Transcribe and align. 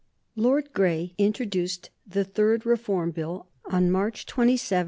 Lord 0.35 0.73
Grey 0.73 1.13
introduced 1.19 1.91
the 2.07 2.23
third 2.23 2.65
Reform 2.65 3.11
Bill 3.11 3.45
on 3.67 3.91
March 3.91 4.25
27, 4.25 4.53
1832. 4.53 4.77